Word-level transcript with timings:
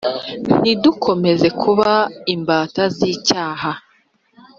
ntidukomeze 0.59 1.47
kuba 1.61 1.89
imbata 2.33 2.83
z’icyaha 2.95 3.71